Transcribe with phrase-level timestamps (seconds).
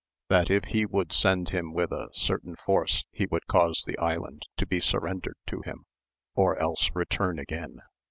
[0.29, 4.47] That if he would send him with a certain force he would cause the island
[4.57, 5.85] to be surrendered to him,
[6.33, 7.81] or else return again.